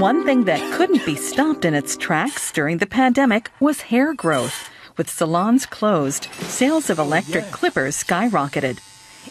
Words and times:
One 0.00 0.24
thing 0.24 0.44
that 0.44 0.72
couldn't 0.72 1.04
be 1.04 1.14
stopped 1.14 1.66
in 1.66 1.74
its 1.74 1.94
tracks 1.94 2.50
during 2.52 2.78
the 2.78 2.86
pandemic 2.86 3.50
was 3.60 3.82
hair 3.82 4.14
growth. 4.14 4.70
With 4.96 5.10
salons 5.10 5.66
closed, 5.66 6.24
sales 6.40 6.88
of 6.88 6.98
electric 6.98 7.44
clippers 7.50 8.02
skyrocketed. 8.02 8.78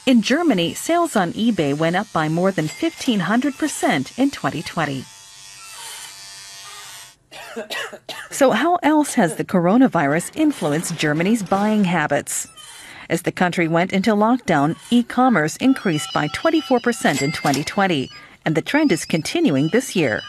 In 0.05 0.21
Germany, 0.21 0.75
sales 0.75 1.15
on 1.15 1.33
eBay 1.33 1.75
went 1.75 1.95
up 1.95 2.05
by 2.13 2.29
more 2.29 2.51
than 2.51 2.67
1,500% 2.67 4.19
in 4.19 4.29
2020. 4.29 5.05
So, 8.29 8.51
how 8.51 8.75
else 8.83 9.15
has 9.15 9.37
the 9.37 9.45
coronavirus 9.45 10.35
influenced 10.35 10.95
Germany's 10.97 11.41
buying 11.41 11.83
habits? 11.83 12.47
As 13.09 13.23
the 13.23 13.31
country 13.31 13.67
went 13.67 13.91
into 13.91 14.11
lockdown, 14.11 14.77
e 14.91 15.01
commerce 15.01 15.55
increased 15.55 16.13
by 16.13 16.27
24% 16.27 17.23
in 17.23 17.31
2020, 17.31 18.11
and 18.45 18.53
the 18.53 18.61
trend 18.61 18.91
is 18.91 19.03
continuing 19.03 19.69
this 19.69 19.95
year. 19.95 20.21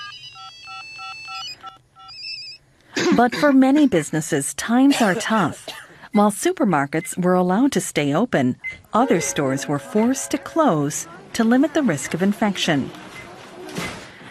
But 3.21 3.37
for 3.37 3.53
many 3.53 3.87
businesses, 3.87 4.55
times 4.55 5.03
are 5.03 5.15
tough. 5.15 5.69
While 6.13 6.31
supermarkets 6.31 7.23
were 7.23 7.35
allowed 7.35 7.71
to 7.73 7.81
stay 7.83 8.15
open, 8.15 8.57
other 8.95 9.21
stores 9.21 9.69
were 9.69 9.79
forced 9.79 10.31
to 10.31 10.39
close 10.39 11.07
to 11.35 11.45
limit 11.45 11.75
the 11.75 11.83
risk 11.83 12.15
of 12.15 12.23
infection. 12.23 12.91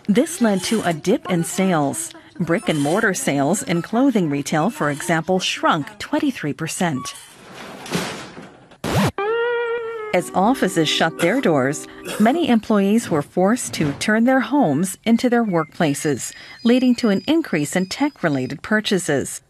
This 0.07 0.41
led 0.41 0.63
to 0.63 0.81
a 0.81 0.93
dip 0.93 1.29
in 1.29 1.43
sales. 1.43 2.11
Brick 2.39 2.67
and 2.67 2.81
mortar 2.81 3.13
sales 3.13 3.61
in 3.61 3.83
clothing 3.83 4.27
retail, 4.27 4.71
for 4.71 4.89
example, 4.89 5.37
shrunk 5.39 5.85
23%. 5.99 6.97
As 10.11 10.31
offices 10.33 10.89
shut 10.89 11.19
their 11.19 11.39
doors, 11.39 11.87
many 12.19 12.49
employees 12.49 13.11
were 13.11 13.21
forced 13.21 13.75
to 13.75 13.93
turn 13.93 14.23
their 14.23 14.39
homes 14.39 14.97
into 15.05 15.29
their 15.29 15.45
workplaces, 15.45 16.33
leading 16.63 16.95
to 16.95 17.09
an 17.09 17.21
increase 17.27 17.75
in 17.75 17.85
tech 17.85 18.23
related 18.23 18.63
purchases. 18.63 19.41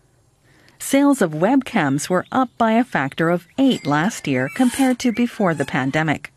Sales 0.78 1.22
of 1.22 1.32
webcams 1.32 2.10
were 2.10 2.26
up 2.34 2.50
by 2.58 2.74
a 2.74 2.84
factor 2.84 3.30
of 3.30 3.48
eight 3.58 3.86
last 3.86 4.28
year 4.28 4.50
compared 4.54 5.00
to 5.00 5.14
before 5.14 5.54
the 5.54 5.64
pandemic. 5.64 6.34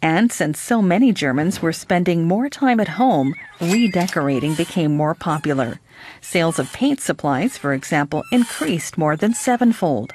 And 0.00 0.32
since 0.32 0.58
so 0.58 0.80
many 0.80 1.12
Germans 1.12 1.60
were 1.60 1.74
spending 1.74 2.24
more 2.24 2.48
time 2.48 2.80
at 2.80 2.88
home, 2.88 3.34
redecorating 3.60 4.54
became 4.54 4.96
more 4.96 5.14
popular. 5.14 5.78
Sales 6.22 6.58
of 6.58 6.72
paint 6.72 7.00
supplies, 7.00 7.58
for 7.58 7.74
example, 7.74 8.24
increased 8.32 8.96
more 8.96 9.14
than 9.14 9.34
sevenfold. 9.34 10.14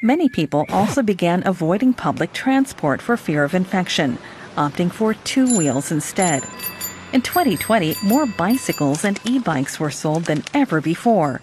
Many 0.00 0.28
people 0.28 0.64
also 0.68 1.02
began 1.02 1.44
avoiding 1.44 1.92
public 1.92 2.32
transport 2.32 3.02
for 3.02 3.16
fear 3.16 3.42
of 3.42 3.52
infection, 3.52 4.16
opting 4.56 4.92
for 4.92 5.14
two 5.14 5.58
wheels 5.58 5.90
instead. 5.90 6.44
In 7.12 7.20
2020, 7.20 7.96
more 8.04 8.24
bicycles 8.24 9.04
and 9.04 9.18
e 9.24 9.40
bikes 9.40 9.80
were 9.80 9.90
sold 9.90 10.26
than 10.26 10.44
ever 10.54 10.80
before, 10.80 11.40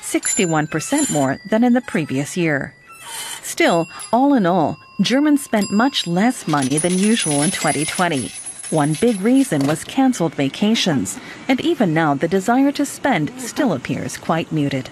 61% 0.00 1.12
more 1.12 1.38
than 1.48 1.62
in 1.62 1.74
the 1.74 1.80
previous 1.80 2.36
year. 2.36 2.74
Still, 3.42 3.88
all 4.12 4.34
in 4.34 4.46
all, 4.46 4.78
Germans 5.00 5.44
spent 5.44 5.70
much 5.70 6.08
less 6.08 6.48
money 6.48 6.78
than 6.78 6.98
usual 6.98 7.42
in 7.42 7.52
2020. 7.52 8.32
One 8.70 8.96
big 9.00 9.20
reason 9.20 9.64
was 9.68 9.84
cancelled 9.84 10.34
vacations, 10.34 11.20
and 11.46 11.60
even 11.60 11.94
now 11.94 12.14
the 12.14 12.26
desire 12.26 12.72
to 12.72 12.84
spend 12.84 13.30
still 13.40 13.72
appears 13.72 14.16
quite 14.16 14.50
muted. 14.50 14.90